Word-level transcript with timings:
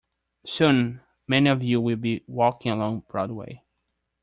Soon 0.47 1.01
many 1.27 1.47
of 1.47 1.61
you 1.61 1.79
will 1.79 1.95
be 1.95 2.23
walking 2.25 2.71
along 2.71 3.01
Broadway. 3.07 3.61